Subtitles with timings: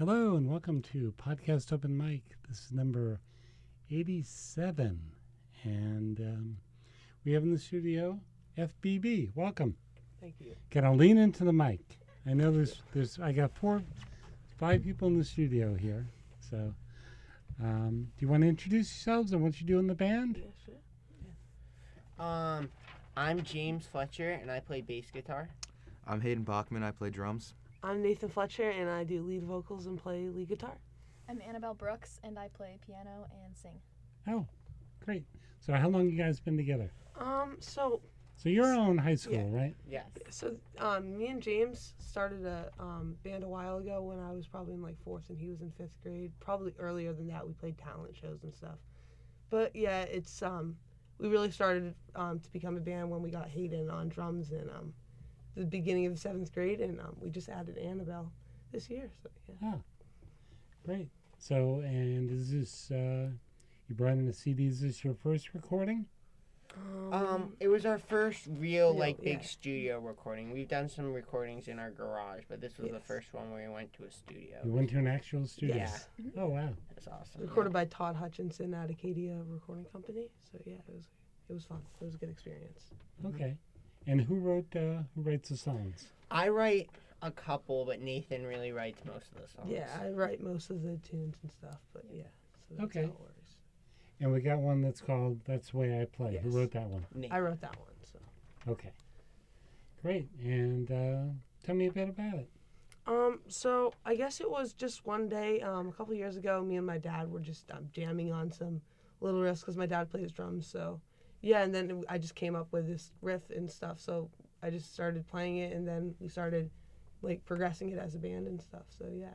[0.00, 2.22] Hello and welcome to Podcast Open Mic.
[2.48, 3.20] This is number
[3.90, 4.98] 87.
[5.62, 6.56] And um,
[7.22, 8.18] we have in the studio
[8.56, 9.32] FBB.
[9.34, 9.76] Welcome.
[10.18, 10.56] Thank you.
[10.70, 11.80] Gotta lean into the mic.
[12.26, 13.82] I know there's, there's I got four,
[14.58, 16.06] five people in the studio here.
[16.50, 16.72] So
[17.62, 20.38] um, do you want to introduce yourselves and what you do in the band?
[20.38, 20.74] Yeah,
[22.18, 22.26] sure.
[22.26, 22.70] Um,
[23.18, 25.50] I'm James Fletcher and I play bass guitar.
[26.06, 26.82] I'm Hayden Bachman.
[26.82, 27.52] I play drums.
[27.82, 30.76] I'm Nathan Fletcher, and I do lead vocals and play lead guitar.
[31.28, 33.80] I'm Annabelle Brooks, and I play piano and sing.
[34.28, 34.46] Oh,
[35.04, 35.24] great.
[35.60, 36.92] So how long you guys been together?
[37.18, 38.00] Um, so
[38.36, 39.56] So you're all in high school, Yeah.
[39.62, 39.74] right?
[39.88, 40.06] Yes.
[40.30, 44.46] so um, me and James started a um, band a while ago when I was
[44.46, 46.32] probably in like fourth and he was in fifth grade.
[46.40, 48.78] Probably earlier than that, we played talent shows and stuff.
[49.48, 50.76] But yeah, it's um,
[51.18, 54.68] we really started um, to become a band when we got Hayden on drums and
[54.70, 54.92] um,
[55.60, 58.32] the beginning of seventh grade, and um, we just added Annabelle
[58.72, 59.10] this year.
[59.46, 59.74] So yeah.
[60.84, 61.08] Great.
[61.38, 63.28] So and is this uh,
[63.88, 64.66] you brought in the CD?
[64.66, 66.06] Is this your first recording?
[67.12, 69.46] Um, it was our first real Real, like big yeah.
[69.46, 70.52] studio recording.
[70.52, 73.74] We've done some recordings in our garage, but this was the first one where we
[73.74, 74.58] went to a studio.
[74.64, 75.76] You went to an actual studio.
[75.76, 76.08] Yes.
[76.38, 76.68] Oh wow.
[76.90, 77.40] That's awesome.
[77.42, 80.28] recorded by Todd Hutchinson at Acadia Recording Company.
[80.52, 81.08] So yeah, it was
[81.48, 81.80] it was fun.
[82.00, 82.90] It was a good experience.
[83.26, 83.56] Okay.
[84.06, 86.06] And who wrote uh, who writes the songs?
[86.30, 86.90] I write
[87.22, 89.70] a couple, but Nathan really writes most of the songs.
[89.70, 92.24] Yeah, I write most of the tunes and stuff, but yeah.
[92.68, 93.02] So that's Okay.
[93.02, 93.56] how it works.
[94.20, 97.06] And we got one that's called "That's the Way I Play." Who wrote that one?
[97.14, 97.36] Nathan.
[97.36, 97.88] I wrote that one.
[98.10, 98.18] So
[98.72, 98.90] Okay.
[100.02, 100.28] Great.
[100.42, 101.32] And uh,
[101.64, 102.48] tell me a bit about it.
[103.06, 106.62] um, so I guess it was just one day um, a couple years ago.
[106.62, 108.80] Me and my dad were just um, jamming on some
[109.20, 110.66] little riffs because my dad plays drums.
[110.66, 111.00] So
[111.42, 114.00] yeah, and then I just came up with this riff and stuff.
[114.00, 114.30] So
[114.62, 116.70] I just started playing it, and then we started
[117.22, 118.84] like progressing it as a band and stuff.
[118.98, 119.34] So yeah.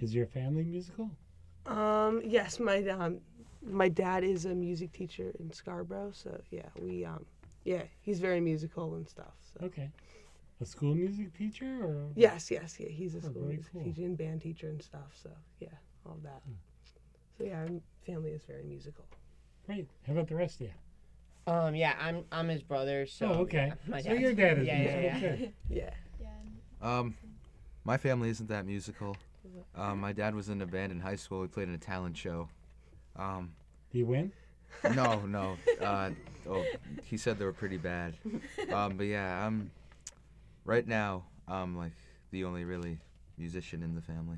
[0.00, 1.10] Is your family musical?
[1.66, 3.20] Um, yes, my um,
[3.62, 7.24] my dad is a music teacher in Scarborough, so yeah, we um,
[7.64, 9.34] yeah, he's very musical and stuff.
[9.42, 9.90] So Okay.
[10.62, 12.08] A school music teacher or?
[12.16, 13.82] yes, yes, yeah, he's a Oh, school music cool.
[13.82, 15.10] teacher and band teacher and stuff.
[15.22, 15.68] So yeah,
[16.06, 16.42] all that.
[17.38, 17.68] So yeah, our
[18.06, 19.04] family is very musical.
[19.66, 19.88] Great.
[20.06, 20.72] How about the rest of you?
[21.46, 23.06] Um, yeah, I'm I'm his brother.
[23.06, 23.68] So oh, okay.
[23.68, 25.36] yeah, my so dad's- your dad is yeah, musical yeah, yeah.
[25.36, 25.52] too.
[25.70, 25.90] Yeah.
[26.20, 26.28] Yeah,
[26.98, 27.14] Um,
[27.84, 29.16] my family isn't that musical.
[29.74, 31.40] Um, my dad was in a band in high school.
[31.40, 32.48] We played in a talent show.
[33.16, 33.52] Um,
[33.90, 34.32] Do you win?
[34.94, 35.56] no, no.
[35.80, 36.10] Uh,
[36.48, 36.64] oh,
[37.04, 38.14] he said they were pretty bad.
[38.72, 39.70] Um, but yeah, I'm
[40.64, 41.24] right now.
[41.48, 41.92] I'm like
[42.30, 42.98] the only really
[43.38, 44.36] musician in the family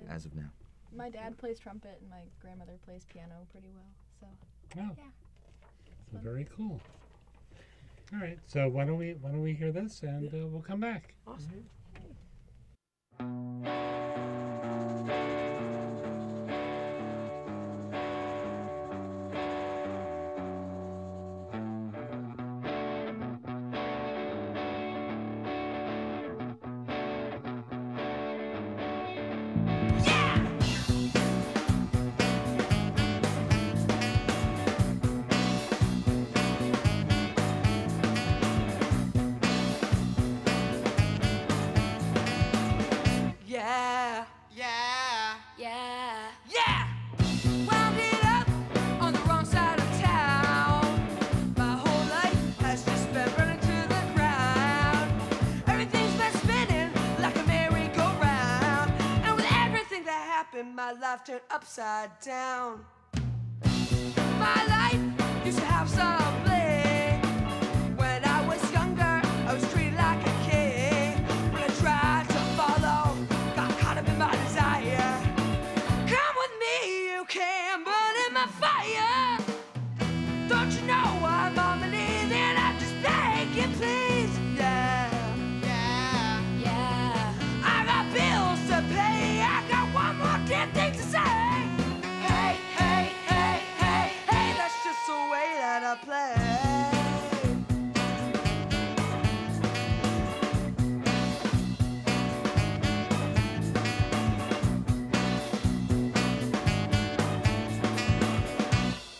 [0.00, 0.50] and as of now.
[0.94, 3.90] my dad plays trumpet, and my grandmother plays piano pretty well.
[4.20, 4.26] So
[4.78, 4.94] Oh.
[4.96, 5.04] Yeah.
[6.10, 6.80] So very cool.
[8.12, 8.38] All right.
[8.46, 11.14] So why don't we why don't we hear this and uh, we'll come back.
[11.26, 11.64] Awesome.
[13.64, 13.87] Yeah.
[60.88, 62.82] My life turned upside down.
[64.38, 66.27] My life used to have some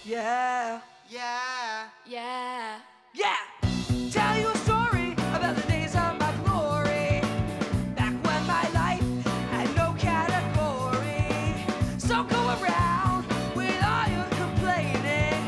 [0.08, 0.80] Yeah.
[1.10, 1.84] Yeah.
[2.06, 2.78] Yeah.
[3.12, 3.36] Yeah!
[4.10, 7.20] Tell you a story about the days of my glory.
[7.94, 9.04] Back when my life
[9.50, 11.62] had no category.
[11.98, 15.42] So go around with all your complaining.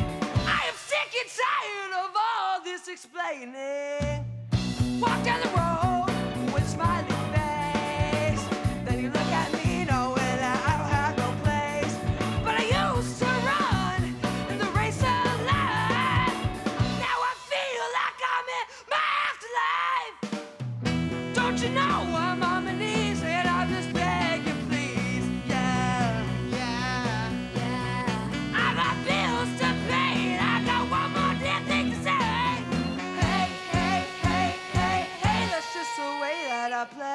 [0.44, 4.26] I am sick and tired of all this explaining.
[5.00, 7.19] Walk down the road with smiling
[36.86, 37.09] play.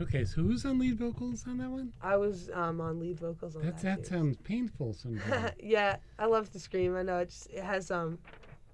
[0.00, 1.92] Okay, so who's on lead vocals on that one?
[2.02, 3.82] I was um, on lead vocals on That that.
[3.82, 4.14] that too.
[4.14, 5.52] sounds painful sometimes.
[5.62, 6.96] yeah, I love to scream.
[6.96, 8.18] I know it just it has um,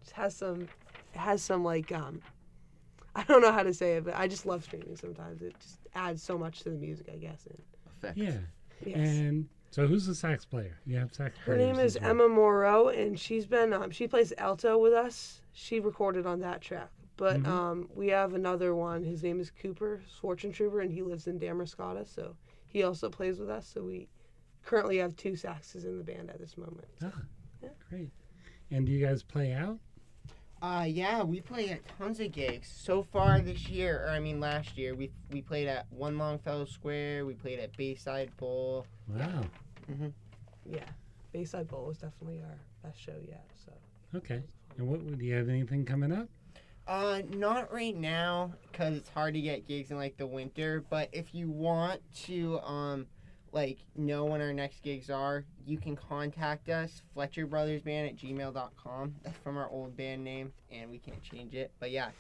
[0.02, 2.22] just has some, it has some like um,
[3.14, 5.42] I don't know how to say it, but I just love screaming sometimes.
[5.42, 7.46] It just adds so much to the music, I guess.
[7.46, 7.62] And,
[7.98, 8.16] Effect.
[8.16, 8.38] yeah.
[8.86, 8.96] yes.
[8.96, 10.78] And so who's the sax player?
[10.86, 12.10] You have sax Her name is well.
[12.10, 15.42] Emma Moreau, and she's been um, she plays alto with us.
[15.52, 16.88] She recorded on that track.
[17.20, 17.46] But Mhm.
[17.48, 19.04] um, we have another one.
[19.04, 22.34] His name is Cooper Fortune Trooper, and he lives in Damariscotta, so
[22.66, 23.66] he also plays with us.
[23.68, 24.08] So we
[24.62, 26.88] currently have two saxes in the band at this moment.
[27.02, 27.22] Ah,
[27.62, 27.68] Yeah.
[27.90, 28.10] great.
[28.70, 29.78] And do you guys play out?
[30.62, 34.06] Uh, yeah, we play at tons of gigs so far this year.
[34.06, 37.26] Or I mean, last year we we played at One Longfellow Square.
[37.26, 38.86] We played at Bayside Bowl.
[39.08, 39.44] Wow.
[39.90, 40.14] Mhm.
[40.64, 40.88] Yeah,
[41.32, 43.44] Bayside Bowl was definitely our best show yet.
[43.62, 43.72] So
[44.14, 44.42] Okay.
[44.78, 46.30] And what do you have anything coming up?
[46.90, 50.84] Uh, not right now because it's hard to get gigs in like the winter.
[50.90, 53.06] But if you want to, um,
[53.52, 58.16] like know when our next gigs are, you can contact us, Fletcher Brothers Band at
[58.16, 59.14] gmail.com.
[59.22, 61.72] That's from our old band name, and we can't change it.
[61.78, 62.10] But yeah,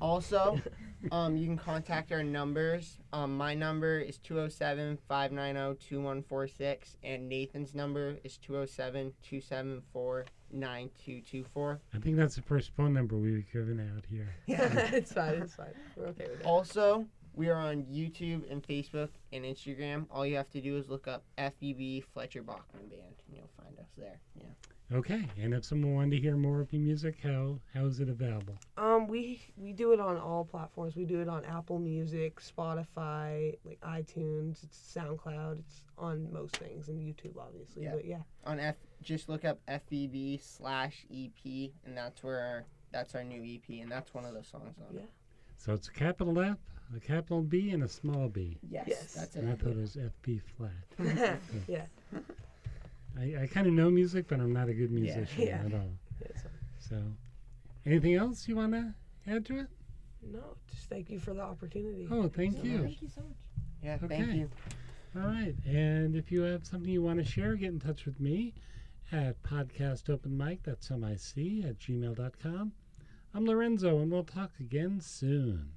[0.00, 0.60] also,
[1.12, 2.98] um, you can contact our numbers.
[3.12, 11.80] Um, my number is 207 590 2146, and Nathan's number is 207 274 9224.
[11.94, 14.34] I think that's the first phone number we've given out here.
[14.46, 14.62] Yeah,
[14.92, 15.34] it's fine.
[15.34, 15.74] It's fine.
[15.96, 16.46] We're okay with it.
[16.46, 20.06] Also, we are on YouTube and Facebook and Instagram.
[20.10, 23.78] All you have to do is look up FBB Fletcher Bachman Band, and you'll find
[23.78, 24.18] us there.
[24.36, 24.96] Yeah.
[24.96, 25.26] Okay.
[25.40, 28.58] And if someone wanted to hear more of your music, how how is it available?
[28.76, 30.96] Um, we we do it on all platforms.
[30.96, 35.60] We do it on Apple Music, Spotify, like iTunes, it's SoundCloud.
[35.60, 37.84] It's on most things, and YouTube, obviously.
[37.84, 37.92] Yeah.
[37.94, 43.14] But yeah, On F, just look up FBB slash EP, and that's where our, that's
[43.14, 45.08] our new EP, and that's one of the songs on it.
[45.64, 46.58] So it's a capital F,
[46.96, 48.58] a capital B, and a small b.
[48.68, 49.14] Yes, Yes.
[49.14, 49.60] that's And I it.
[49.60, 51.38] thought it was FB flat.
[51.68, 51.84] yeah.
[53.16, 55.62] I, I kind of know music, but I'm not a good musician Yeah.
[55.64, 55.92] at all.
[56.20, 56.42] It's,
[56.80, 57.00] So,
[57.86, 58.92] anything else you want to
[59.28, 59.66] add to it?
[60.32, 62.08] no, just thank you for the opportunity.
[62.10, 62.82] Oh, thank you.
[62.82, 63.36] Thank you so much.
[63.84, 64.38] Yeah, thank Okay.
[64.38, 64.50] you.
[65.14, 65.54] All right.
[65.64, 68.54] And if you have something you want to share, get in touch with me
[69.12, 70.62] at podcast open mic.
[70.64, 72.72] That's M I C at gmail.com.
[73.34, 75.72] I'm Lorenzo, and we'll talk again soon.